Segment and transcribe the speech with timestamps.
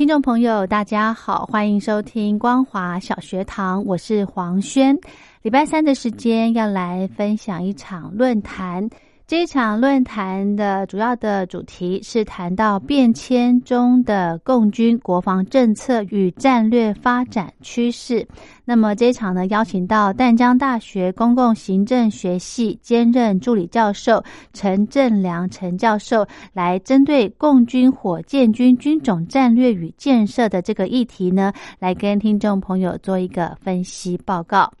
[0.00, 4.96] 听众朋友，大家好，欢迎收听光华小学堂，我是黄轩。
[5.42, 8.88] 礼拜三的时间要来分享一场论坛。
[9.30, 18.26] 这场论坛的主要的主题是谈到变迁中的共军国防政策与战略发展趋势。
[18.64, 24.20] 那么这场呢，邀请到淡江大学公共行政学系兼任助理教授
[24.52, 34.72] 陈正良陈教授，来针对共军火箭军军种战略与建设的这个议题呢，来跟听众朋友做一个分析报告。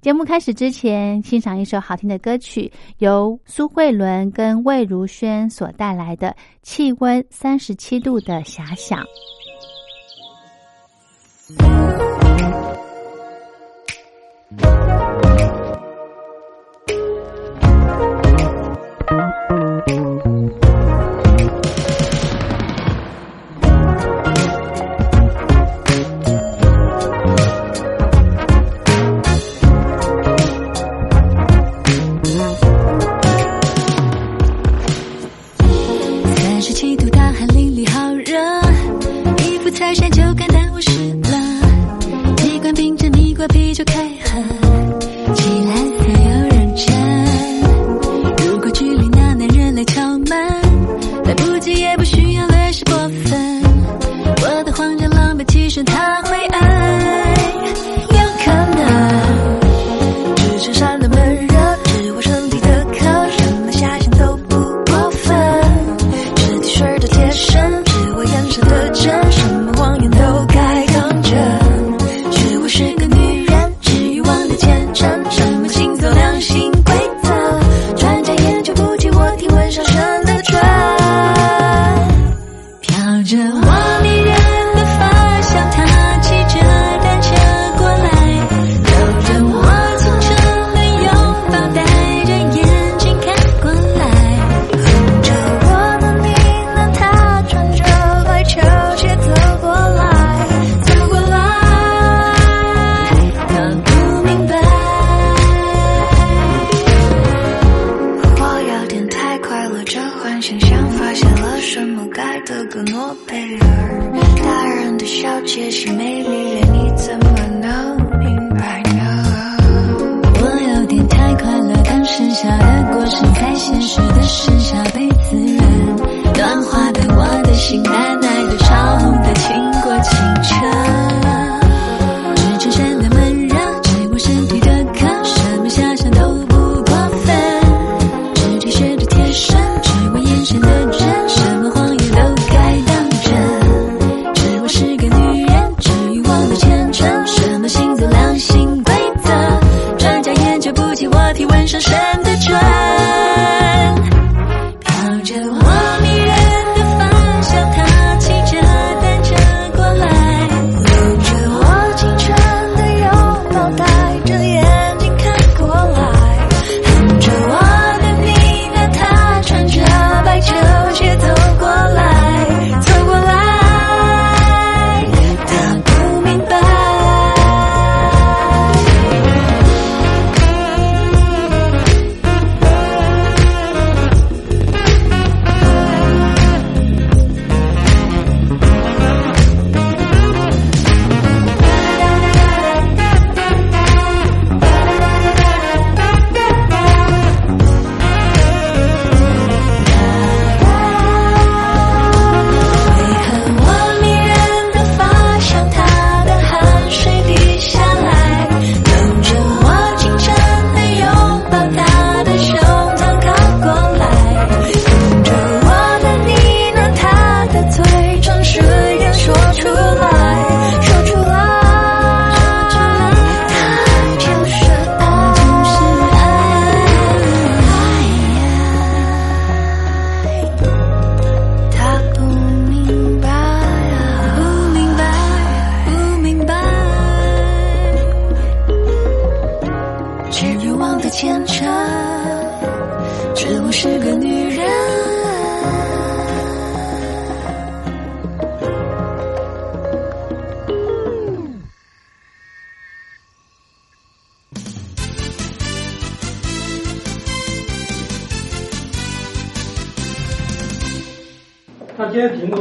[0.00, 6.28] 节目开始之前，欣赏一首好听的歌曲，由苏慧伦跟魏如萱所带来的
[6.62, 9.00] 《气温三十七度的遐想》。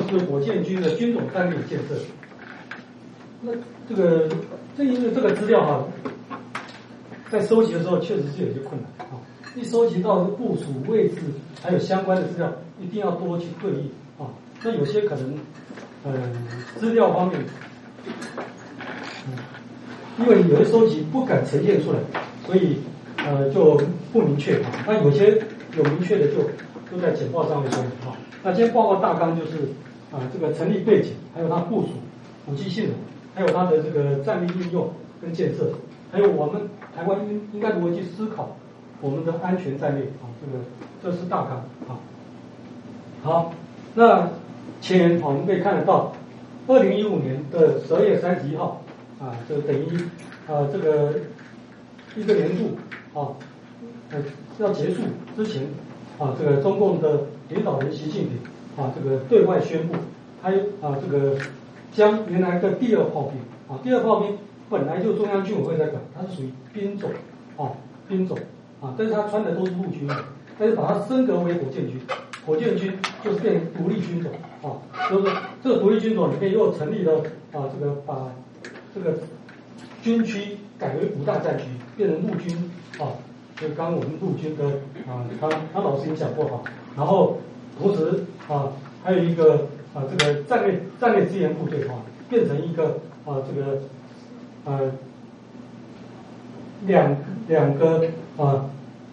[0.07, 1.95] 是火箭军的军种战略建设。
[3.41, 3.51] 那
[3.87, 4.27] 这个
[4.77, 5.83] 正因为这个资料哈，
[7.29, 9.19] 在收集的时候确实是有些困难啊。
[9.55, 11.17] 一收集到部署位置
[11.61, 14.29] 还有相关的资料，一定要多去对应啊。
[14.63, 15.35] 那有些可能，
[16.03, 16.13] 呃，
[16.79, 17.39] 资料方面，
[19.27, 19.33] 嗯，
[20.19, 21.99] 因为有的收集不敢呈现出来，
[22.45, 22.77] 所以
[23.17, 23.79] 呃就
[24.11, 24.71] 不明确啊。
[24.85, 25.41] 那有些
[25.75, 26.37] 有明确的就
[26.91, 28.17] 都在简报上面说啊。
[28.43, 29.57] 那今天报告大纲就是
[30.11, 31.89] 啊这个成立背景，还有它部署、
[32.47, 32.93] 武器性能，
[33.35, 34.89] 还有它的这个战略应用
[35.21, 35.71] 跟建设，
[36.11, 38.55] 还有我们台湾应应该如何去思考
[39.01, 40.29] 我们的安全战略啊。
[40.41, 40.63] 这个
[41.03, 41.57] 这是大纲
[41.87, 41.99] 啊。
[43.23, 43.53] 好，
[43.95, 44.29] 那。
[44.79, 46.13] 前我们可以看得到，
[46.67, 48.79] 二零一五年的十二月三十一号，
[49.19, 49.87] 啊，就等于
[50.45, 51.13] 啊这个
[52.15, 52.77] 一个年度
[53.19, 53.33] 啊，
[54.11, 54.19] 呃
[54.59, 55.01] 要结束
[55.35, 55.63] 之前，
[56.19, 58.37] 啊这个中共的领导人习近平
[58.77, 59.95] 啊这个对外宣布，
[60.41, 60.49] 他
[60.87, 61.37] 啊这个
[61.91, 64.37] 将原来的第二炮兵啊第二炮兵
[64.69, 67.09] 本来就中央军委会在管，它是属于兵种
[67.57, 67.71] 啊
[68.07, 68.37] 兵种
[68.81, 70.15] 啊，但是他穿的都是陆军的，
[70.59, 71.99] 但是把它升格为火箭军。
[72.45, 72.93] 火箭军
[73.23, 74.31] 就是变成独立军种
[74.61, 75.29] 啊，就是
[75.61, 77.17] 这个独立军种里面又成立了
[77.51, 78.31] 啊，这个把
[78.95, 79.17] 这个
[80.01, 81.65] 军区改为五大战区，
[81.97, 83.19] 变成陆军啊，
[83.57, 84.65] 就刚刚我们陆军的
[85.11, 86.61] 啊，他他老师也讲过哈，
[86.95, 87.37] 然后
[87.79, 88.71] 同时啊，
[89.03, 93.79] 还有一个啊，这个战略战略支援部队啊，变成一个啊，这个
[94.65, 94.91] 呃
[96.85, 97.15] 两
[97.47, 98.05] 两个
[98.37, 98.69] 啊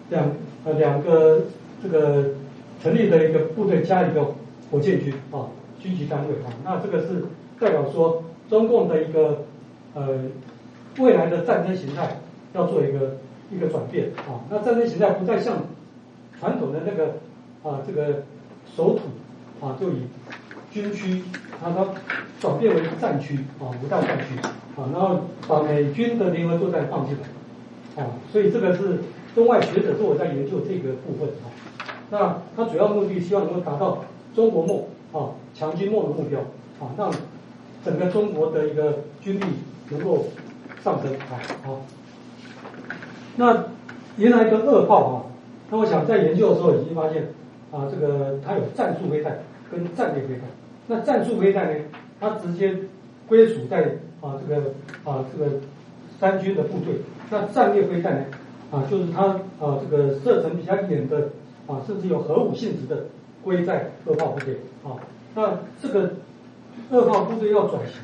[0.09, 0.29] 两
[0.65, 1.41] 呃两个
[1.81, 2.29] 这个。
[2.83, 4.23] 成立的一个部队加一个
[4.69, 5.47] 火箭军啊，
[5.79, 7.25] 军级单位啊，那这个是
[7.59, 9.43] 代表说中共的一个
[9.95, 10.19] 呃
[10.99, 12.19] 未来的战争形态
[12.53, 13.15] 要做一个
[13.49, 15.63] 一个转变啊，那战争形态不再像
[16.37, 17.13] 传统的那个
[17.63, 18.21] 啊这个
[18.75, 19.01] 守土
[19.65, 20.03] 啊，就以
[20.71, 21.23] 军区
[21.63, 21.87] 啊它
[22.39, 29.01] 转变为战区啊五大战区啊，然后把美军的联合作战放进来啊，所以这个是
[29.33, 31.51] 中外学者都有在研究这个部分啊。
[32.11, 34.03] 那它主要目的希望能够达到
[34.35, 36.39] 中国梦啊强军梦的目标
[36.79, 37.11] 啊，让
[37.83, 39.43] 整个中国的一个军力
[39.89, 40.27] 能够
[40.83, 41.81] 上升啊好。
[43.37, 43.65] 那
[44.17, 45.15] 原来的二炮啊，
[45.69, 47.29] 那我想在研究的时候已经发现
[47.75, 49.39] 啊，这个它有战术飞弹
[49.69, 50.43] 跟战略飞弹。
[50.87, 51.79] 那战术飞弹呢，
[52.19, 52.73] 它直接
[53.27, 54.61] 归属在啊这个
[55.03, 55.57] 啊这个
[56.19, 56.95] 三军的部队。
[57.29, 58.25] 那战略飞弹呢
[58.71, 59.23] 啊，就是它
[59.59, 61.29] 啊这个射程比较远的。
[61.67, 63.05] 啊，甚至有核武性质的
[63.43, 65.01] 归在二炮部队啊。
[65.33, 66.11] 那这个
[66.91, 67.95] 二炮部队要转型，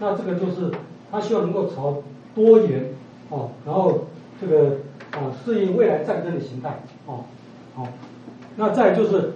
[0.00, 0.70] 那这个就是
[1.10, 2.02] 他希望能够朝
[2.34, 2.86] 多元
[3.28, 4.06] 啊，然后
[4.40, 4.78] 这个
[5.10, 6.70] 啊适应未来战争的形态
[7.06, 7.20] 啊。
[7.74, 7.86] 好，
[8.56, 9.32] 那再就是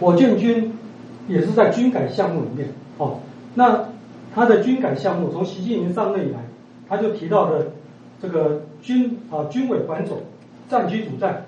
[0.00, 0.72] 火箭军
[1.28, 2.68] 也是在军改项目里面
[2.98, 3.20] 哦。
[3.54, 3.88] 那
[4.34, 6.38] 他的军改项目从习近平上任以来，
[6.88, 7.72] 他就提到的
[8.20, 10.18] 这个军啊军委管总。
[10.68, 11.46] 战区主战，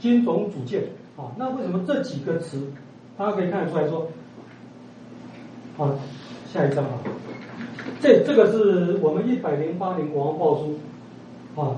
[0.00, 0.82] 军种主建
[1.16, 2.72] 啊，那为什么这几个词，
[3.16, 4.08] 大家可以看得出来说，
[5.78, 5.94] 啊，
[6.52, 6.90] 下一张啊，
[8.00, 10.76] 这这个是我们一百零八年国防报书
[11.54, 11.76] 啊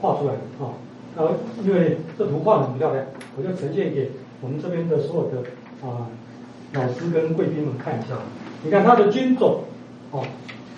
[0.00, 0.74] 画出来的啊，
[1.16, 3.04] 然后因为这图画很漂亮，
[3.36, 5.48] 我就呈现给我们这边的所有的
[5.86, 6.08] 啊
[6.74, 8.16] 老师跟贵宾们看一下。
[8.64, 9.64] 你看它的军种
[10.12, 10.20] 啊，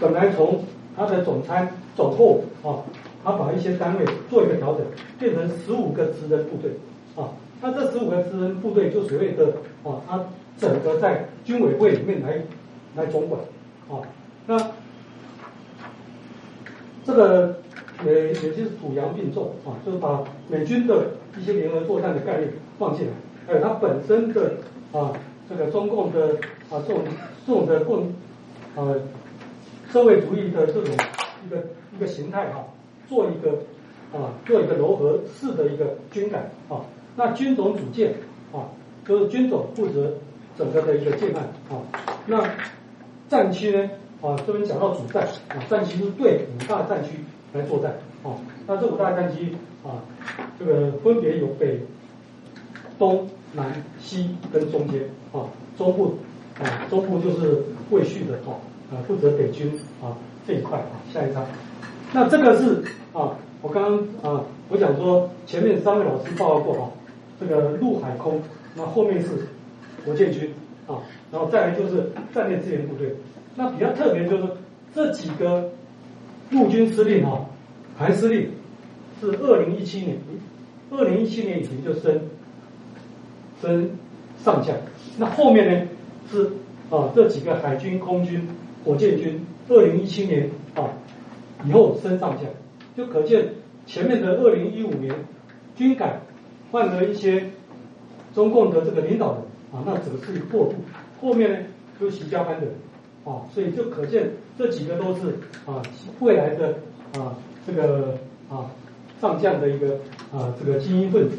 [0.00, 0.64] 本来从
[0.96, 2.82] 它的总参总后啊。
[3.26, 4.84] 他把一些单位做一个调整，
[5.18, 6.72] 变成十五个职人部队
[7.16, 7.32] 啊。
[7.62, 9.46] 那这十五个职人部队就所谓的
[9.82, 10.26] 啊，他
[10.58, 12.42] 整个在军委会里面来
[12.96, 13.40] 来总管
[13.88, 14.04] 啊。
[14.46, 14.72] 那
[17.06, 17.60] 这个
[18.04, 23.12] 也也就是土洋并重啊，就是把美军的一些联合作战的概念放进来，
[23.46, 24.54] 还有它本身的
[24.92, 25.12] 啊
[25.48, 26.36] 这个中共的
[26.70, 27.02] 啊这种
[27.46, 28.12] 这种的共
[28.76, 28.94] 啊
[29.90, 30.84] 社会主义的这种
[31.46, 31.64] 一个
[31.96, 32.64] 一个形态哈。
[33.06, 33.50] 做一个
[34.18, 36.80] 啊，做一个柔和式的一个军改啊。
[37.16, 38.14] 那军种组建
[38.50, 38.72] 啊，
[39.06, 40.14] 就是军种负责
[40.56, 41.84] 整个的一个建案啊。
[42.26, 42.42] 那
[43.28, 43.90] 战区呢
[44.22, 47.10] 啊，这边讲到主战啊，战区是对五大战区
[47.54, 47.92] 来作战
[48.22, 48.36] 啊。
[48.66, 50.02] 那这五大战区啊，
[50.58, 51.80] 这个分别有北、
[52.98, 55.00] 东南、西跟中间
[55.32, 55.48] 啊。
[55.78, 56.14] 中部
[56.60, 58.58] 啊，中部就是魏续的啊，
[58.90, 61.00] 啊负责北军啊这一块啊。
[61.12, 61.44] 下一张。
[62.12, 62.82] 那这个是
[63.12, 66.92] 啊，我刚刚啊，我讲说前面三位老师报告过哈，
[67.40, 68.40] 这个陆海空，
[68.76, 69.30] 那后面是
[70.06, 70.52] 火箭军
[70.86, 73.12] 啊，然后再来就是战略支援部队。
[73.56, 74.44] 那比较特别就是
[74.94, 75.68] 这几个
[76.54, 77.40] 陆军司令啊，
[77.98, 78.48] 韩司令
[79.20, 80.16] 是二零一七年，
[80.90, 82.20] 二零一七年以前就升
[83.60, 83.90] 升
[84.42, 84.74] 上将。
[85.18, 85.88] 那后面呢
[86.30, 86.44] 是
[86.90, 88.48] 啊这几个海军、空军、
[88.84, 90.88] 火箭军，二零一七年啊
[91.66, 92.44] 以后升上将，
[92.96, 93.48] 就可见
[93.86, 95.12] 前面的二零一五年
[95.76, 96.20] 军改
[96.70, 97.50] 换了一些
[98.32, 99.42] 中共的这个领导人
[99.72, 100.74] 啊，那只是过渡，
[101.20, 101.58] 后面呢
[102.00, 102.74] 就习家班的人
[103.24, 105.82] 啊，所以就可见这几个都是啊
[106.20, 106.74] 未来的
[107.18, 108.18] 啊这个
[108.48, 108.70] 啊
[109.20, 109.94] 上将的一个
[110.32, 111.36] 啊这个精英分子。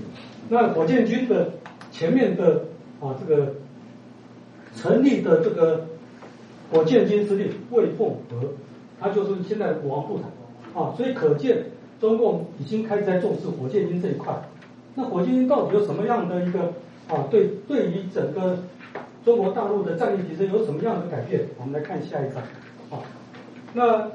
[0.50, 1.51] 那火箭军的
[1.91, 2.65] 前面的
[3.00, 3.53] 啊这个。
[4.77, 5.86] 成立的这个
[6.69, 8.50] 火箭军司令魏凤和，
[9.00, 11.63] 他就是现在国防部长啊，所以可见
[12.01, 14.38] 中共已经开始在重视火箭军这一块。
[14.93, 16.74] 那火箭军到底有什么样的一个
[17.07, 17.24] 啊？
[17.31, 18.57] 对，对于整个
[19.24, 21.48] 中国大陆的战力提升有什么样的改变？
[21.57, 22.43] 我们来看下一张
[22.89, 23.00] 啊。
[23.74, 24.12] 那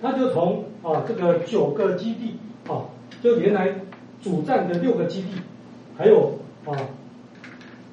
[0.00, 2.36] 他就从啊这个九个基地
[2.68, 2.84] 啊，
[3.22, 3.74] 就原来
[4.22, 5.28] 主战的六个基地，
[5.96, 6.76] 还有啊。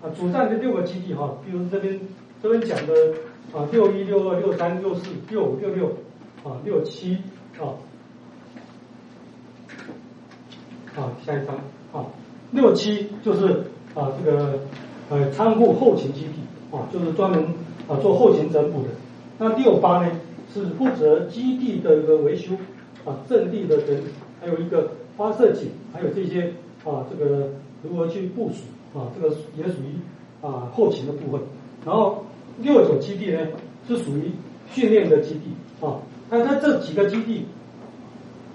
[0.01, 1.97] 啊，主战的六个基地哈，比如这边
[2.41, 2.93] 这边讲的
[3.53, 5.87] 啊，六一、六二、六三、六四、六五、六六
[6.43, 7.19] 啊，六七
[7.57, 7.79] 啊，
[10.97, 11.55] 啊，下一张
[11.93, 12.05] 啊，
[12.51, 13.63] 六七就是
[13.95, 14.59] 啊这个
[15.09, 16.33] 呃仓库后勤基地
[16.75, 17.41] 啊，就是专门
[17.87, 18.89] 啊做后勤整补的。
[19.37, 20.11] 那六八呢
[20.53, 22.53] 是负责基地的一个维修
[23.05, 23.97] 啊，阵地的整，
[24.39, 26.53] 还有一个发射井，还有这些
[26.85, 27.49] 啊这个
[27.83, 28.63] 如何去部署。
[28.95, 31.41] 啊，这个也属于啊后勤的部分。
[31.83, 32.23] 然后
[32.59, 33.39] 六九基地呢
[33.87, 34.31] 是属于
[34.69, 35.49] 训练的基地
[35.83, 35.97] 啊。
[36.29, 37.43] 那在这几个基地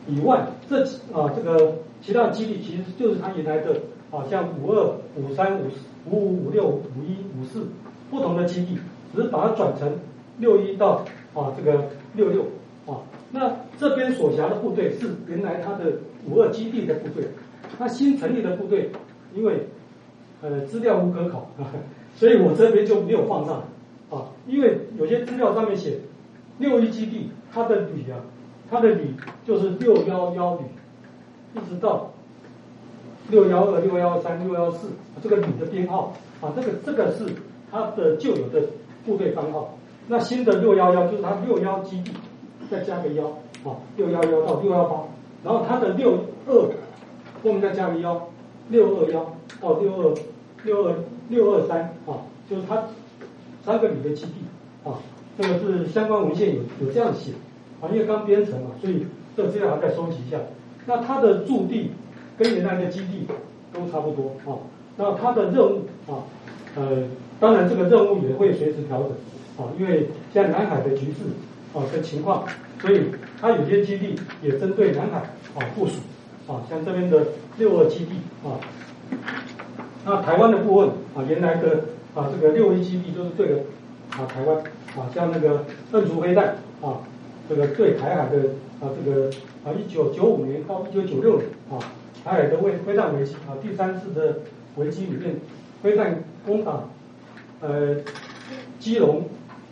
[0.07, 3.81] 以外，这几啊这个其他基地其实就是它原来的
[4.13, 5.65] 啊，像五二、五三、五
[6.09, 7.67] 五五、五六、五一、五四
[8.09, 8.79] 不同的基地，
[9.13, 9.93] 只是把它转成
[10.39, 11.05] 六一到
[11.35, 12.43] 啊这个六六
[12.87, 13.03] 啊。
[13.31, 17.29] 那这边所辖的部队是原来他的五二基地的部队，
[17.79, 18.91] 那新成立的部队，
[19.35, 19.69] 因为
[20.41, 21.51] 呃，资料无可考，
[22.17, 23.65] 所以我这边就没有放上
[24.11, 25.99] 啊，因为有些资料上面写
[26.59, 28.21] 六一基地，它的旅啊，
[28.71, 29.15] 它的旅
[29.47, 30.63] 就是六幺幺旅，
[31.55, 32.13] 一直到
[33.31, 34.89] 六幺二、六幺三、六幺四
[35.23, 37.27] 这个旅的编号啊，这个这个是
[37.71, 38.63] 他的旧有的
[39.05, 39.78] 部队番号，
[40.09, 42.13] 那新的六幺幺就是它六幺基地
[42.71, 43.27] 再加个幺
[43.65, 45.05] 啊，六幺幺到六幺八，
[45.45, 46.55] 然后它的六二
[47.43, 48.29] 后面再加个幺。
[48.71, 50.15] 六二幺到六二
[50.63, 50.95] 六二
[51.31, 52.85] 六二三啊，就是它
[53.65, 54.33] 三个旅的基地
[54.85, 55.01] 啊，
[55.39, 57.33] 这个是相关文献有有这样写
[57.81, 60.37] 啊，因为刚编成嘛，所以这资料还再收集一下。
[60.85, 61.93] 那它的驻地
[62.37, 63.27] 跟原来的基地
[63.73, 64.61] 都差不多啊，
[64.99, 66.29] 那它的任务啊，
[66.77, 67.05] 呃，
[67.41, 69.13] 当然这个任务也会随时调整
[69.59, 71.25] 啊，因为像南海的局势
[71.75, 72.47] 啊的情况，
[72.81, 73.03] 所以
[73.41, 75.19] 它有些基地也针对南海
[75.55, 75.95] 啊部署。
[76.49, 77.27] 啊，像这边的
[77.59, 78.13] 六二基地
[78.43, 78.57] 啊，
[80.07, 81.85] 那台湾的部分啊，原来的
[82.15, 83.65] 啊这个六一基地就是对
[84.13, 84.57] 啊台湾
[84.97, 87.05] 啊，像那个邓竹飞弹啊，
[87.51, 88.39] 这个对台海的
[88.81, 89.29] 啊这个
[89.63, 91.77] 啊一九九五年到一九九六年啊，
[92.25, 94.39] 台海的卫飞弹危机啊，第三次的
[94.77, 95.37] 危机里面，
[95.83, 96.85] 飞弹攻打
[97.61, 97.97] 呃
[98.79, 99.25] 基隆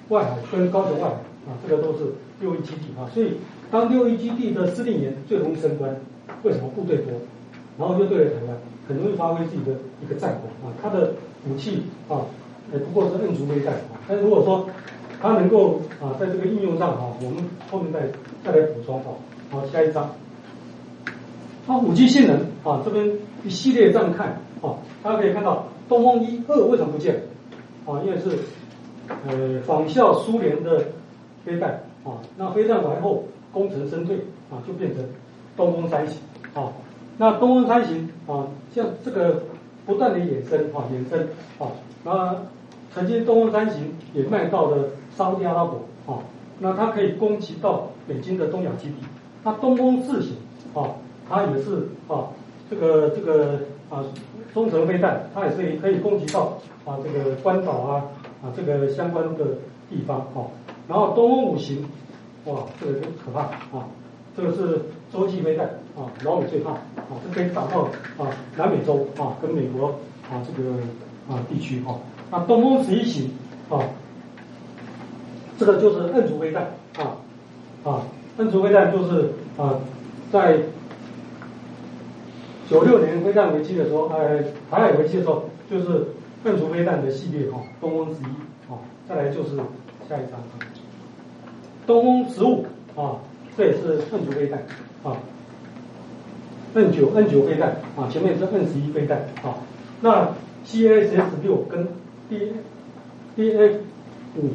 [0.08, 1.14] 外海跟高雄外海
[1.50, 3.34] 啊，这个都是六一基地啊，所以
[3.70, 5.96] 当六一基地的司令员最容易升官。
[6.42, 7.12] 为什么部队多，
[7.78, 8.56] 然后就对着台湾，
[8.88, 9.72] 很容易发挥自己的
[10.02, 10.74] 一个战果啊。
[10.82, 11.12] 他的
[11.48, 12.26] 武器啊，
[12.72, 13.98] 也不过是摁足飞弹啊。
[14.08, 14.68] 但如果说
[15.20, 18.08] 他能够啊，在这个应用上啊，我们后面再
[18.44, 19.06] 再来补充啊。
[19.50, 20.10] 好，下一章。
[21.64, 23.08] 它武器性能啊，这边
[23.44, 27.22] 一系列这样看啊，大家可以看到东风一二为什么不见
[27.86, 28.02] 啊？
[28.04, 28.38] 因为是
[29.28, 30.84] 呃仿效苏联的
[31.44, 34.16] 飞弹啊，那飞弹完后功成身退
[34.50, 35.04] 啊，就变成。
[35.56, 36.18] 东风三型
[36.52, 36.70] 啊，
[37.16, 38.44] 那东风三型啊，
[38.74, 39.44] 像这个
[39.86, 41.72] 不断的衍生啊，衍生啊，
[42.04, 42.36] 那
[42.92, 46.20] 曾经东风三型也卖到了沙特阿拉伯啊，
[46.58, 48.96] 那它可以攻击到北京的东亚基地。
[49.44, 50.36] 那东风四型
[50.74, 50.90] 啊，
[51.26, 52.28] 它也是啊，
[52.68, 54.04] 这个这个啊，
[54.52, 58.04] 中程飞弹，它也是可以攻击到啊这个关岛啊
[58.54, 59.44] 这个相关的
[59.88, 60.44] 地方啊。
[60.88, 61.84] 然后东风五型，
[62.44, 63.40] 哇，这个就可怕
[63.76, 63.88] 啊。
[64.36, 67.88] 这个是洲际飞弹啊，老美最怕啊，这可以打到
[68.18, 69.88] 啊南美洲啊跟美国
[70.30, 70.70] 啊这个
[71.28, 71.96] 啊地区啊。
[72.30, 73.30] 那东风十一型
[73.70, 73.80] 啊，
[75.58, 76.64] 这个就是摁足飞弹
[76.98, 77.16] 啊
[77.82, 78.02] 啊，
[78.36, 79.80] 摁足飞弹就是啊
[80.30, 80.58] 在
[82.68, 86.08] 九六年飞弹危机的时候，呃台海危机的时候，就是
[86.46, 89.56] 摁足飞弹的系列哈，东风十一啊，再来就是
[90.08, 90.40] 下一张，
[91.86, 92.64] 东风十五
[92.96, 93.20] 啊。
[93.56, 94.60] 这也是 N 九飞弹
[95.02, 95.16] 啊
[96.74, 99.56] ，N 九 N 九飞弹啊，前面是 N 十一飞弹啊。
[100.02, 100.28] 那
[100.66, 101.88] CSS 六跟
[102.28, 102.52] D
[103.34, 103.76] DF
[104.36, 104.50] 五，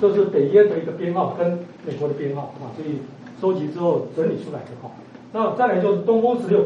[0.00, 3.00] 就是北约的一个编号跟美国的编号啊，所以
[3.38, 4.90] 收集之后整理出来的哈。
[5.34, 6.60] 那再来就是东风十六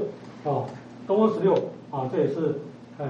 [0.44, 0.70] 啊，
[1.08, 1.52] 东风十六
[1.90, 2.60] 啊，这也是
[2.98, 3.08] 呃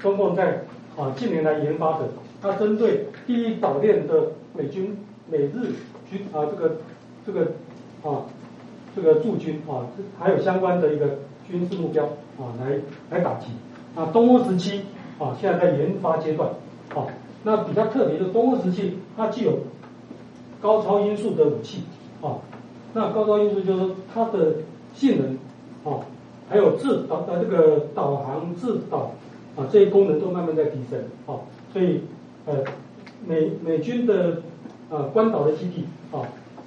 [0.00, 0.62] 中共在
[0.96, 2.08] 啊近年来研发的，
[2.40, 4.96] 它针对第一岛链的美军
[5.30, 5.72] 美日
[6.10, 6.76] 军啊这个
[7.26, 7.52] 这个
[8.02, 8.22] 啊
[8.94, 9.86] 这个驻军啊，
[10.18, 12.04] 还有相关的一个军事目标
[12.38, 12.78] 啊来
[13.10, 13.48] 来打击。
[13.96, 14.82] 啊，东风十七
[15.20, 16.48] 啊，现在在研发阶段
[16.94, 17.06] 啊。
[17.44, 19.52] 那比较特别的东风十七，它具有
[20.60, 21.84] 高超音速的武器
[22.20, 22.38] 啊。
[22.92, 24.54] 那高超音速就是说它的
[24.94, 26.00] 性能啊，
[26.48, 29.12] 还有制导呃这个导航制导
[29.56, 31.40] 啊这些功能都慢慢在提升啊。
[31.72, 32.02] 所以
[32.46, 32.64] 呃
[33.26, 34.42] 美美军的
[34.90, 36.22] 啊关岛的基地啊，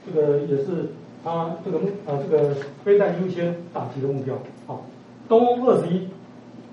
[0.06, 0.89] 这个也是
[1.24, 4.36] 它这个目啊这个飞弹优先打击的目标
[4.67, 4.82] 啊。
[5.29, 6.08] 东风二十一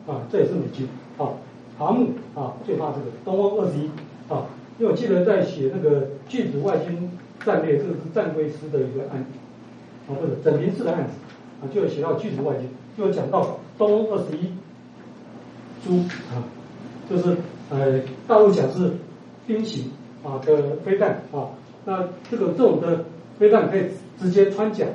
[0.06, 1.34] 啊，这也是美军啊。
[1.76, 3.90] 航母啊，最怕这个东风二十一
[4.28, 4.46] 啊，
[4.78, 7.10] 因为我记得在写那个拒止外军
[7.44, 9.32] 战略，这个是战规师的一个案子
[10.06, 11.14] 啊，不是整平式的案子
[11.60, 14.52] 啊，就有写到拒止外军，就有讲到东风二十一
[15.84, 15.98] 猪
[16.32, 16.42] 啊，
[17.08, 17.36] 就是
[17.70, 18.92] 呃大陆讲是
[19.46, 19.90] 兵型
[20.24, 21.50] 啊的飞弹啊，
[21.84, 23.04] 那这个这种的
[23.38, 23.82] 飞弹可以
[24.18, 24.86] 直接穿甲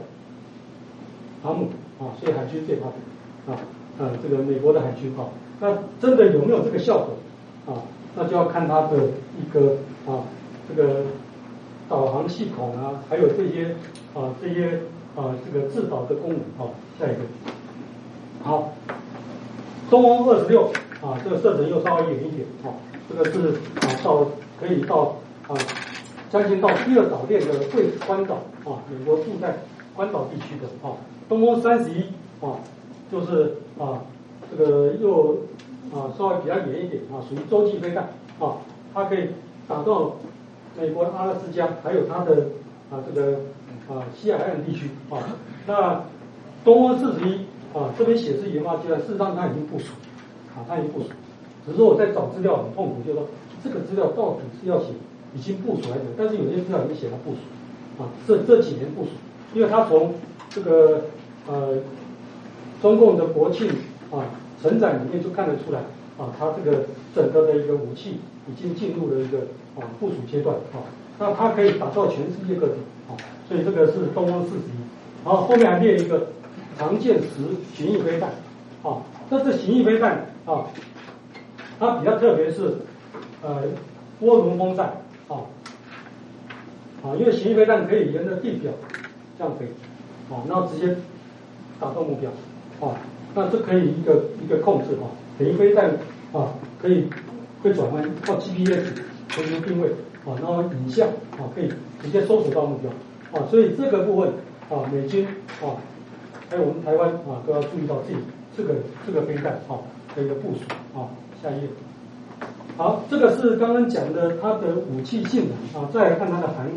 [1.43, 1.67] 航母
[1.99, 3.59] 啊，所以海军最怕的啊
[3.99, 5.29] 啊，这个美国的海军啊。
[5.61, 7.83] 那真的有没有这个效果啊？
[8.15, 8.97] 那就要看它的
[9.37, 9.75] 一个
[10.07, 10.23] 啊，
[10.67, 11.03] 这个
[11.87, 13.75] 导航系统啊，还有这些
[14.13, 14.79] 啊这些
[15.15, 16.71] 啊这个制导的功能啊。
[16.97, 17.19] 下一个，
[18.43, 18.73] 好，
[19.89, 20.71] 东风二十六
[21.01, 22.73] 啊，这个射程又稍微远一点啊，
[23.09, 24.25] 这个是啊到
[24.59, 25.15] 可以到
[25.47, 25.55] 啊
[26.29, 29.59] 将近到第二岛链的贵关岛啊，美国住在
[29.95, 30.95] 关岛地区的啊，
[31.27, 32.03] 东风三十一
[32.41, 32.59] 啊，
[33.11, 34.01] 就是啊。
[34.51, 35.37] 这个又
[35.93, 38.05] 啊稍微比较远一点啊，属于洲际飞弹
[38.39, 38.57] 啊，
[38.95, 39.27] 它可以
[39.67, 40.13] 打到
[40.75, 42.47] 美国阿拉斯加，还有它的
[42.89, 43.41] 啊这个
[43.87, 45.37] 啊西海岸地区啊。
[45.67, 46.01] 那
[46.65, 49.93] 东风四十一啊这边写是研发阶段，事实上它已经部署
[50.55, 51.09] 啊，它已经部署，
[51.65, 53.27] 只是说我在找资料很痛苦，就是说
[53.63, 54.87] 这个资料到底是要写
[55.35, 56.05] 已经部署还是？
[56.17, 59.09] 但是有些资料已经写了部署啊，这这几年部署，
[59.53, 60.13] 因为它从
[60.49, 61.01] 这个
[61.47, 61.77] 呃
[62.81, 63.69] 中共的国庆。
[64.11, 64.25] 啊，
[64.59, 65.81] 成长里面就看得出来
[66.17, 69.37] 啊，它这个整个的一个武器已经进入了一个
[69.77, 70.81] 啊部署阶段啊，
[71.19, 72.73] 那它可以打造全世界各地
[73.07, 73.13] 啊，
[73.47, 76.29] 所以这个是东风四十一，然后后面还列一个
[76.79, 77.27] 常见十
[77.75, 78.29] 巡弋飞弹
[78.83, 80.63] 啊，这是巡弋飞弹啊，
[81.77, 82.77] 它比较特别是
[83.41, 83.63] 呃
[84.21, 84.85] 涡轮风扇
[85.27, 85.43] 啊
[87.03, 88.71] 啊，因为巡弋飞弹可以沿着地表
[89.37, 89.65] 这样飞
[90.33, 90.95] 啊，然后直接
[91.81, 92.31] 打到目标
[92.87, 92.95] 啊。
[93.35, 95.91] 那这可以一个一个控制啊，等于飞弹
[96.31, 97.09] 啊可以
[97.61, 98.95] 会转弯靠 GPS
[99.35, 99.89] 进行定位
[100.25, 101.67] 啊，然后影像啊可以
[102.01, 102.89] 直接搜索到目标
[103.37, 104.29] 啊，所以这个部分
[104.69, 105.27] 啊美军
[105.61, 105.75] 啊
[106.49, 108.13] 还有我们台湾啊都要注意到这
[108.57, 109.77] 这个这个飞弹啊
[110.15, 110.61] 的一个部署
[110.97, 111.07] 啊。
[111.41, 111.69] 下一页，
[112.75, 116.67] 好，这个是刚刚讲的它的武器性能啊，再来看它的含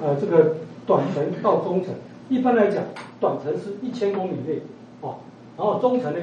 [0.00, 0.54] 呃这个
[0.86, 1.92] 短程到中程，
[2.30, 2.82] 一般来讲
[3.20, 4.62] 短程是一千公里内
[5.02, 5.12] 啊。
[5.58, 6.18] 然后中程呢，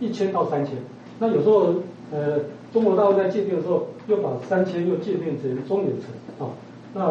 [0.00, 0.74] 一千到三千，
[1.20, 1.74] 那有时候
[2.10, 2.40] 呃，
[2.72, 6.50] 中国大陆在界定的时候，又把三千又界定成中远程啊。
[6.92, 7.06] 那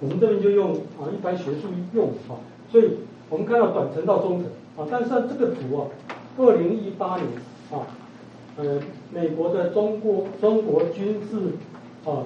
[0.00, 2.34] 我们这边就用啊一般学术用啊，
[2.72, 2.90] 所以
[3.30, 5.86] 我们看到短程到中程啊，但是这个图啊，
[6.38, 7.26] 二零一八年
[7.70, 7.86] 啊，
[8.56, 8.80] 呃，
[9.12, 11.52] 美国的中国中国军事
[12.08, 12.24] 啊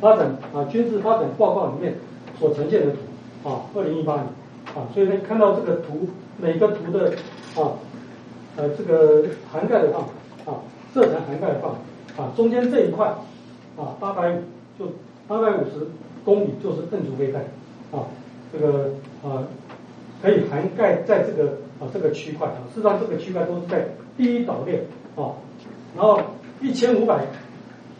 [0.00, 1.96] 发展啊军事发展报告里面
[2.38, 4.24] 所呈现的图啊，二零一八年
[4.74, 7.12] 啊，所以呢看到这个图每个图的。
[7.56, 7.72] 啊，
[8.58, 10.06] 呃，这个涵盖的范围
[10.44, 10.60] 啊，
[10.92, 11.76] 射程涵盖的范围
[12.18, 13.06] 啊，中间这一块
[13.78, 14.42] 啊，八百五
[14.78, 14.92] 就
[15.26, 15.88] 八百五十
[16.22, 17.44] 公里就是邓族飞弹
[17.92, 18.04] 啊，
[18.52, 18.90] 这个
[19.26, 19.42] 啊
[20.22, 24.84] 可以涵盖在这个啊这个区块啊，事实上这个区块都是在第一岛链
[25.16, 25.34] 啊，
[25.96, 26.20] 然后
[26.60, 27.26] 一千五百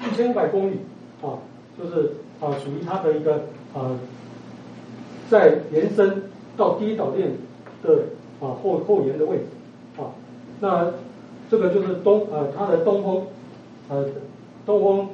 [0.00, 0.80] 一千五百公里
[1.22, 1.38] 啊，
[1.78, 3.42] 就是啊属于它的一个
[3.74, 3.98] 啊
[5.28, 6.22] 在延伸
[6.56, 7.32] 到第一岛链
[7.82, 8.04] 的。
[8.38, 9.44] 啊后后沿的位置
[9.96, 10.12] 啊，
[10.60, 10.92] 那
[11.50, 13.26] 这个就是东呃它的东风
[13.88, 14.04] 呃
[14.66, 15.08] 东风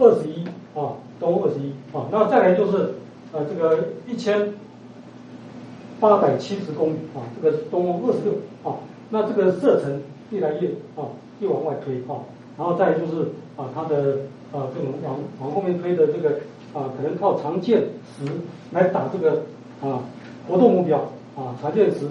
[0.00, 0.44] 二十一
[0.74, 2.94] 啊东风二十一啊，那再来就是
[3.32, 4.54] 呃这个一千
[6.00, 8.78] 八百七十公里啊，这个是东风二十六啊，
[9.10, 11.08] 那这个射程越来越啊
[11.40, 12.20] 越往外推啊，
[12.56, 14.18] 然后再就是啊它的
[14.52, 16.40] 啊这种往往后面推的这个
[16.72, 17.80] 啊可能靠长剑
[18.16, 18.24] 石
[18.72, 19.42] 来打这个
[19.82, 20.02] 啊
[20.48, 21.10] 活动目标。
[21.36, 22.06] 啊，常见石，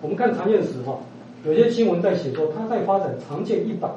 [0.00, 1.00] 我们看常见石哈，
[1.44, 3.88] 有些新闻在写说，它在发展常见一百，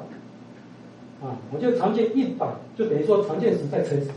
[1.22, 4.08] 啊，我觉得常见一百就等于说常见十在乘十，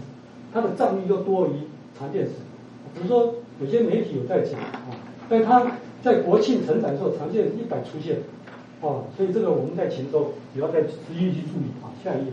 [0.52, 1.52] 它的战力又多于
[1.96, 2.32] 常见十。
[2.94, 4.94] 比如说有些媒体有在讲啊，
[5.28, 5.66] 但它
[6.04, 8.18] 在国庆成长的时候，常见一百出现，
[8.82, 11.90] 啊，所以这个我们在前周也要再持续去注意啊。
[12.04, 12.32] 下一页，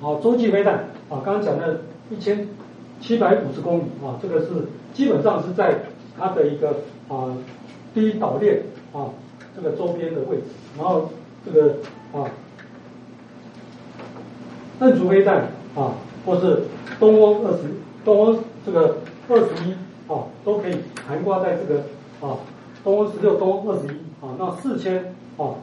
[0.00, 0.74] 好，洲际飞弹
[1.10, 2.48] 啊，刚刚讲的一千
[3.00, 4.46] 七百五十公里啊，这个是
[4.94, 5.80] 基本上是在
[6.18, 6.70] 它的一个
[7.08, 7.36] 啊
[7.92, 8.62] 第一岛链
[8.92, 9.10] 啊
[9.54, 10.44] 这个周边的位置，
[10.78, 11.10] 然后
[11.44, 11.74] 这个
[12.12, 12.30] 啊
[14.78, 16.62] 弹珠飞弹啊，或是
[16.98, 17.64] 东风二十
[18.04, 19.72] 东风这个二十一
[20.08, 21.80] 啊，都可以涵盖在这个
[22.20, 22.38] 啊
[22.82, 25.54] 东风十六、东风二十一啊，那四千啊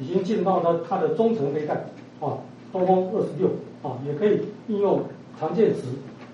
[0.00, 1.86] 已经进到了它的中程飞弹。
[2.20, 2.38] 啊，
[2.72, 3.48] 东风二十六
[3.82, 5.02] 啊，也可以应用
[5.40, 5.80] 常见值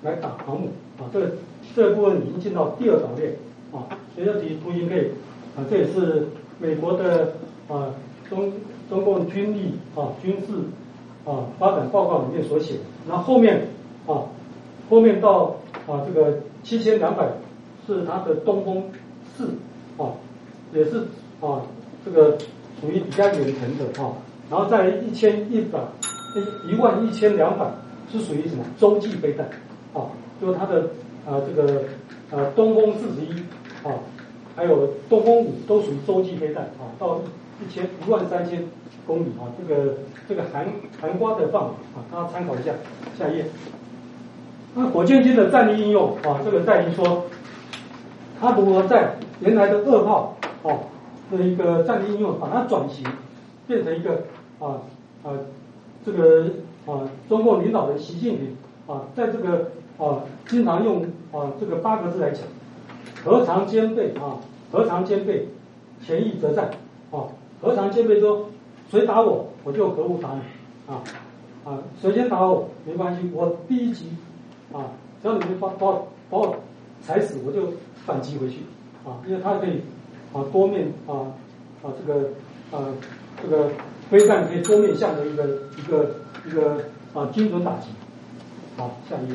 [0.02, 1.08] 来打航母啊。
[1.10, 1.32] 这
[1.74, 3.36] 这部分已经进到第二岛链
[3.72, 3.88] 啊。
[4.14, 5.12] 所以这题图形可以
[5.56, 7.32] 啊，这也是美国的
[7.68, 7.88] 啊
[8.28, 8.52] 中
[8.90, 10.52] 中共军力啊军事
[11.24, 12.74] 啊发展报告里面所写。
[13.08, 13.68] 然后后面
[14.06, 14.24] 啊
[14.88, 17.28] 后面到啊这个七千两百
[17.86, 18.84] 是它的东风
[19.36, 19.50] 四
[19.96, 20.12] 啊，
[20.72, 21.00] 也是
[21.40, 21.62] 啊
[22.04, 22.36] 这个
[22.80, 24.12] 属于比较远程的啊。
[24.50, 25.78] 然后在一千一百
[26.34, 27.66] 一一万一千两百
[28.10, 29.46] 是属于什么洲际飞弹
[29.92, 30.08] 啊？
[30.40, 30.82] 就是它的
[31.26, 31.82] 啊这个
[32.30, 33.32] 啊东风四十一
[33.86, 33.92] 啊，
[34.56, 37.20] 还有东风五都属于洲际飞弹啊，到
[37.60, 38.64] 一千一万三千
[39.06, 39.94] 公里啊，这个
[40.28, 40.66] 这个含
[41.00, 42.72] 含瓜的范围啊，大家参考一下。
[43.18, 43.44] 下一页。
[44.80, 47.24] 那火箭军的战力应用啊，这个在于说，
[48.40, 50.70] 它如何在原来的二炮啊
[51.32, 53.04] 的一个战力应用，把它转型
[53.66, 54.22] 变成一个。
[54.60, 54.82] 啊
[55.24, 55.34] 啊，
[56.04, 56.46] 这个
[56.86, 62.42] 啊，中共领导人习近平啊，在这个啊，经常用啊这个八个字来讲，
[63.24, 64.38] 何尝兼备啊？
[64.72, 65.48] 何尝兼备？
[66.04, 66.70] 前义则战
[67.12, 67.26] 啊？
[67.60, 68.20] 何尝兼备？
[68.20, 68.46] 说
[68.90, 71.02] 谁打我，我就何物打你啊
[71.64, 71.78] 啊？
[72.00, 74.06] 谁先打我没关系，我第一击
[74.72, 76.56] 啊，只要你们把把我把我
[77.02, 77.72] 踩死，我就
[78.04, 78.58] 反击回去
[79.04, 79.80] 啊，因为他可以
[80.32, 81.32] 啊多面啊
[81.82, 82.30] 啊这个
[82.70, 82.86] 啊
[83.42, 83.70] 这个。
[84.08, 85.44] 飞弹可以多面向的一个
[85.76, 86.14] 一个
[86.46, 87.88] 一个啊精准打击。
[88.74, 89.34] 好，下一页。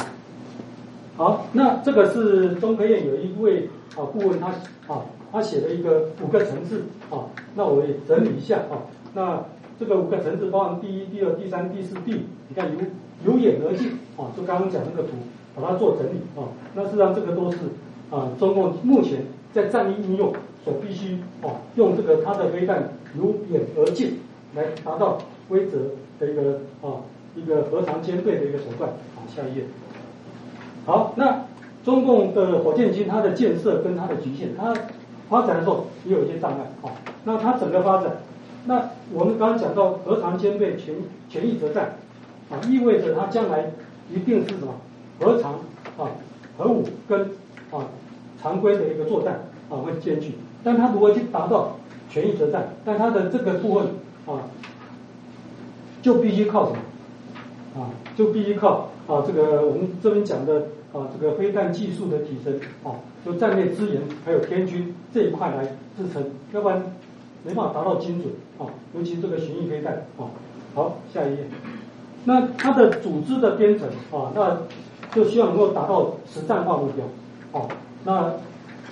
[1.15, 4.48] 好，那这个是中科院有一位啊顾问，他
[4.91, 7.22] 啊他写的一个五个层次啊，
[7.54, 8.82] 那我也整理一下啊。
[9.13, 9.46] 那
[9.80, 15.15] 这个五个层次包含第一、第二、第三、第四、第五，你看由由远而近啊，就刚刚讲那个图，
[15.56, 16.49] 把它做整理啊。
[16.76, 17.58] 那实际上这个都是
[18.12, 24.19] 啊中共目前在战役应用所必须啊用这个它的飞弹由远而近。
[24.56, 25.17] 来达到
[25.49, 25.80] 规则
[26.19, 27.02] 的一个啊
[27.36, 28.91] 一个核常兼备的一个手段。
[29.15, 29.63] 好，下一页。
[30.86, 31.45] 好，那
[31.84, 34.71] 中共的火箭军它的建设跟它的局限，它
[35.28, 36.60] 发展的时候也有一些障碍。
[36.88, 38.17] 啊，那它整个发展，
[38.67, 40.93] 那我们刚刚讲到核常兼备、全
[41.28, 41.95] 全义则战
[42.52, 43.71] 啊，意味着它将来
[44.10, 44.76] 一定是什么
[45.20, 45.54] 核常
[45.98, 46.12] 啊
[46.58, 47.22] 核武跟
[47.72, 47.88] 啊
[48.42, 50.36] 常规的一个作战啊会兼具。
[50.63, 51.78] 但它如何去达到
[52.10, 52.76] 全义则战？
[52.86, 53.88] 但它的这个部分。
[54.26, 54.39] 啊，
[56.02, 57.82] 就必须靠什么？
[57.82, 65.66] 啊，就必须靠啊，这个我们这边讲的啊，这个飞弹技术的提升啊，就战略资源还有天军这一块来
[65.98, 66.82] 支撑，要不然
[67.44, 68.72] 没办法达到精准啊。
[68.96, 70.32] 尤其这个巡弋飞弹啊。
[70.74, 71.39] 好，下一页。
[72.26, 74.58] 那它的组织的编程啊，那
[75.16, 77.68] 就希望能够达到实战化目标啊。
[78.06, 78.34] 那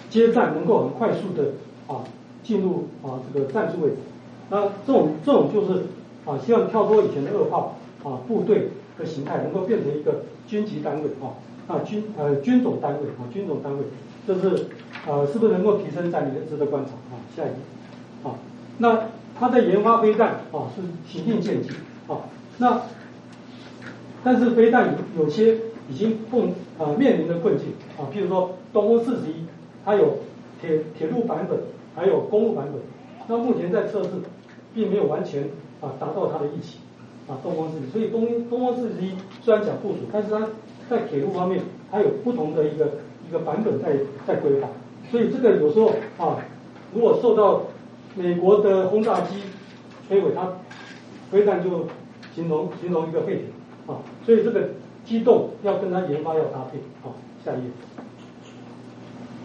[0.10, 1.52] 接战能够很快速的
[1.88, 2.04] 啊
[2.44, 3.98] 进入啊这个战术位置。
[4.50, 5.86] 那这种这种就是
[6.26, 13.84] 啊，希望跳脱以前的二炮啊部队的形态，能够变成一个军级单位啊，啊军呃军种单位啊军种单位，
[14.28, 14.68] 这是
[15.08, 17.16] 呃是不是能够提升战力值得观察啊？
[17.36, 17.54] 下一页
[18.24, 18.36] 啊，
[18.80, 19.04] 那
[19.40, 21.72] 它在研发飞弹啊是行进渐进
[22.08, 22.18] 啊，
[22.58, 22.82] 那
[24.24, 25.58] 但是飞弹有有些
[25.90, 29.46] 已经碰啊面临的困境啊，譬如说东风四十一，
[29.86, 30.20] 它有
[30.62, 31.60] 铁铁路版本，
[31.96, 32.82] 还有公路版本，
[33.28, 34.10] 那目前在测试。
[34.74, 35.44] 并没有完全
[35.82, 36.78] 啊达到它的预期
[37.28, 40.48] 啊东风四十一，所以东东风四十一虽然讲部署，但是它
[40.90, 41.60] 在铁路方面
[41.92, 42.90] 它有不同的一个
[43.28, 44.70] 一个版本在在规划，
[45.12, 46.40] 所以这个有时候啊
[46.94, 47.64] 如果受到
[48.16, 49.42] 美国的轰炸机
[50.10, 50.50] 摧毁，它
[51.30, 51.86] 飞弹就
[52.34, 53.44] 形容形容一个废铁
[53.88, 54.70] 啊，所以这个
[55.06, 57.14] 机动要跟它研发要搭配啊，
[57.46, 57.72] 下一页。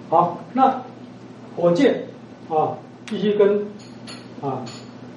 [0.08, 0.82] 好，那
[1.56, 2.04] 火箭
[2.48, 3.66] 啊必须跟
[4.40, 4.64] 啊。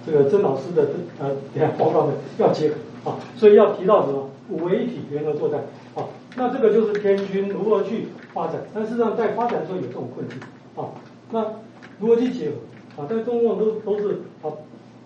[0.05, 2.75] 这个曾老师的这呃等下报告的要结合
[3.11, 5.59] 啊，所以要提到什么五位一体联合作战
[5.93, 10.39] 啊，那这个就是天军如何去发展，但事实上在发展的时候有这种困境
[10.75, 10.89] 啊，
[11.31, 11.45] 那
[11.99, 14.49] 如何去结合啊，在中共都都是啊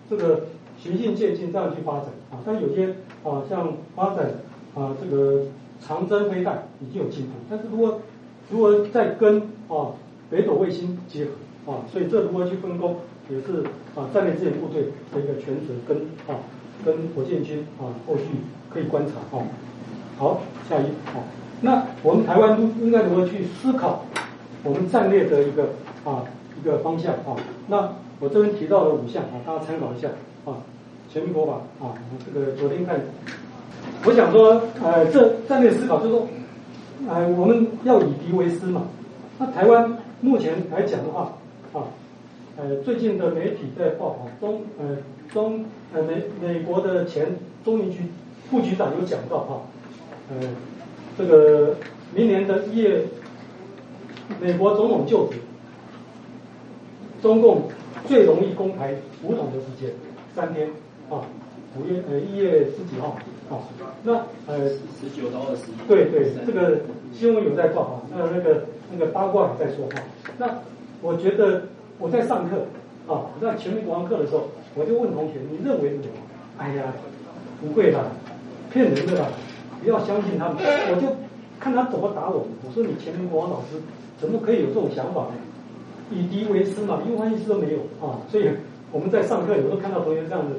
[0.08, 0.46] 这个
[0.84, 2.88] 循序渐进这样去发展啊，但有些
[3.24, 4.26] 啊像发展
[4.74, 5.44] 啊这个
[5.80, 8.02] 长征飞弹已经有进步，但是如果
[8.50, 9.96] 如果再跟啊
[10.30, 12.96] 北斗卫星结合啊，所以这如何去分工
[13.30, 15.96] 也是啊战略支援部队的一个权责跟
[16.28, 16.38] 啊
[16.84, 18.24] 跟火箭军啊后续
[18.68, 19.42] 可以观察啊。
[20.18, 21.24] 好，下一好，
[21.62, 24.04] 那我们台湾应该如何去思考
[24.62, 25.70] 我们战略的一个
[26.04, 26.24] 啊
[26.60, 27.34] 一个方向啊？
[27.68, 27.90] 那
[28.24, 30.08] 我这边提到了五项啊，大家参考一下
[30.46, 30.56] 啊。
[31.12, 32.98] 全民国防啊，这个昨天看，
[34.04, 36.26] 我想说，呃，这战略思考就是说，
[37.06, 38.84] 呃，我们要以敌为师嘛。
[39.38, 41.34] 那台湾目前来讲的话
[41.74, 41.86] 啊，
[42.56, 44.96] 呃，最近的媒体在报啊，中呃
[45.32, 47.98] 中呃美美国的前中情局
[48.50, 49.60] 副局长有讲到哈。
[50.30, 50.48] 呃，
[51.18, 51.76] 这个
[52.14, 53.04] 明年的一月，
[54.40, 55.36] 美国总统就职，
[57.22, 57.68] 中共
[58.06, 59.92] 最容易公开武统的时间
[60.34, 60.68] 三天
[61.10, 61.22] 啊，
[61.76, 63.16] 五月呃一月十几号
[63.50, 63.62] 啊，
[64.02, 64.12] 那
[64.46, 66.80] 呃十九到二十一，对对，这个
[67.12, 70.02] 新闻有在报啊，那那个那个八卦也在说啊，
[70.38, 70.58] 那
[71.00, 71.62] 我觉得
[71.98, 72.66] 我在上课
[73.12, 76.04] 啊，在全民国防课的时候，我就问同学，你认为什么？
[76.58, 76.92] 哎呀，
[77.60, 77.98] 不会的，
[78.72, 79.28] 骗人的啦。
[79.82, 81.08] 不要相信他们，我就
[81.60, 82.46] 看他怎么打我。
[82.64, 83.76] 我说你全民国王老师
[84.18, 85.34] 怎么可以有这种想法呢？
[86.10, 88.20] 以敌为师嘛，因为一师都没有啊。
[88.30, 88.48] 所以
[88.92, 90.56] 我们在上课有时候看到同学这样子，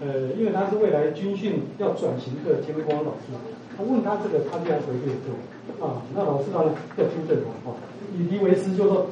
[0.00, 3.32] 呃，因为他是未来军训要转型的前民国王老师，
[3.76, 6.02] 他问他这个，他这样回对对啊。
[6.14, 7.74] 那老师当然要纠正他啊。
[8.16, 9.06] 以敌为师就是说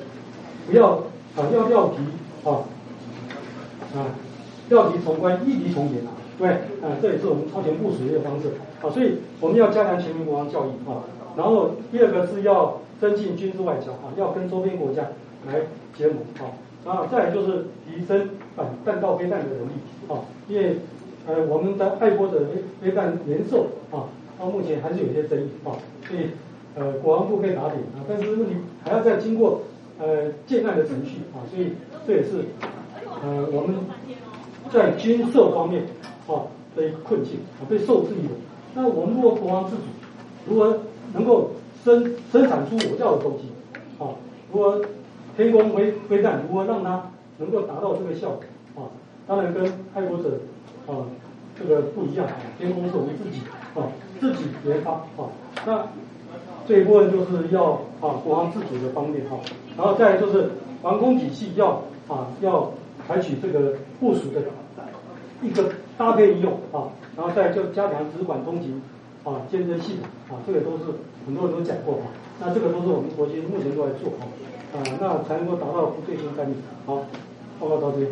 [0.66, 1.02] 不要
[1.37, 2.64] 啊，要料敌啊
[3.94, 4.09] 啊，
[4.70, 6.12] 料敌从宽，易敌从严啊。
[6.38, 8.48] 对，啊，这也是我们超前部署的一个方式
[8.83, 11.05] 啊，所以我们要加强全民国防教育啊，
[11.37, 15.02] 然后第二个是要增进军事外交啊，要跟周边国家
[15.46, 15.61] 来
[15.96, 16.52] 结盟啊，
[16.85, 19.72] 然后，再就是提升反弹道飞弹的能力
[20.09, 20.76] 啊，因为
[21.26, 22.46] 呃我们的爱国者
[22.82, 26.30] 飞弹年寿啊，到目前还是有些争议啊，所以
[26.74, 29.62] 呃国防部可以打点啊，但是问题还要再经过
[29.98, 31.72] 呃建案的程序啊，所以
[32.06, 32.44] 这也是
[33.22, 33.76] 呃我们
[34.72, 35.85] 在军售方面。
[36.28, 36.42] 啊
[36.76, 38.28] 的一个困境啊，被受制于。
[38.74, 39.82] 那我们如果国防自主，
[40.46, 40.80] 如何
[41.14, 43.48] 能够生生产出我要的东西
[43.98, 44.12] 啊？
[44.52, 44.82] 如何
[45.37, 48.88] 天宫飞飞弹，如何让它能够达到这个效果啊？
[49.27, 50.40] 当然跟爱国者
[50.87, 51.05] 啊
[51.59, 53.42] 这个不一样啊，天宫是我们自己
[53.75, 53.87] 啊
[54.18, 55.29] 自己研发啊。
[55.66, 55.87] 那
[56.66, 59.38] 这一部分就是要啊国防自主的方面哈，
[59.77, 60.51] 然后再就是
[60.83, 62.72] 防空体系要啊要
[63.07, 64.42] 采取这个部署的
[65.42, 65.70] 一个。
[65.99, 68.83] 搭配应用啊，然后再就加强直管通勤
[69.25, 70.85] 啊，监测系统啊，这个都是
[71.25, 72.12] 很多人都讲过啊。
[72.38, 74.29] 那这个都是我们国军目前都在做啊，
[74.77, 76.57] 啊，那才能够达到不罪行干净。
[76.85, 77.05] 好，
[77.59, 78.11] 报告到这边。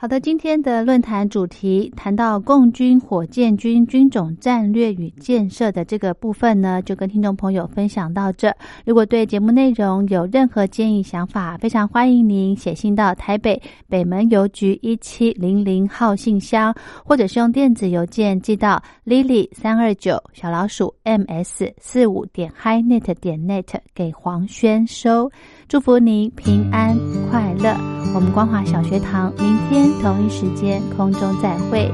[0.00, 8.54] 好的，今天的论坛主题谈到共军火箭军军种战略与建设的这个部分呢，就跟听众朋友分享到这。
[8.84, 16.72] 如果对节目内容有任何建议想法，非常欢迎您写信到台北北门邮局一七零零号信箱，
[17.04, 25.28] 或者是用电子邮件寄到 lily 三二九小老鼠 ms 四五点 hinet 点 net 给黄轩收。
[25.66, 26.96] 祝福您平安
[27.28, 27.76] 快乐。
[28.14, 29.87] 我们光华小学堂明天。
[30.00, 31.90] 同一时间，空中再会。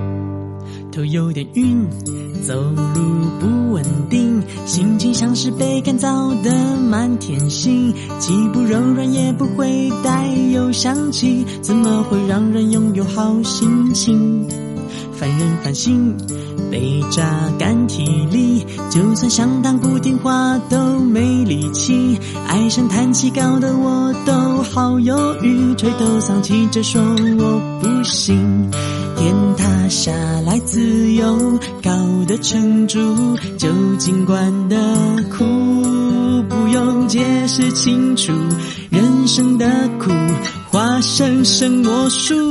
[0.90, 1.84] 头有点晕，
[2.42, 3.00] 走路
[3.40, 14.46] 不稳定，心情像是被干燥的满天星，既不柔软也不会带有香气，怎么会让人拥有好心情？
[15.18, 16.14] 烦人烦心，
[16.70, 17.22] 被榨
[17.58, 22.18] 干体力，就算想当不听话都没力气。
[22.48, 27.00] 唉声叹气搞得我都好忧郁，垂头丧气着说
[27.38, 28.70] 我不行。
[29.16, 30.12] 天塌下
[30.44, 31.90] 来自由，搞
[32.26, 32.98] 得撑住，
[33.56, 34.76] 就尽管的
[35.30, 35.44] 哭，
[36.48, 38.32] 不用解释清楚，
[38.90, 39.66] 人生的
[39.98, 40.10] 苦，
[40.70, 42.50] 化生生魔术。